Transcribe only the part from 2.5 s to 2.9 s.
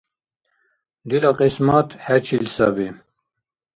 САБИ